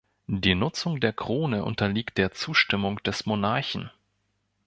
Die 0.25 0.55
Nutzung 0.55 0.99
der 0.99 1.13
Krone 1.13 1.63
unterliegt 1.63 2.17
der 2.17 2.31
Zustimmung 2.31 3.03
des 3.03 3.27
Monarchen. 3.27 3.91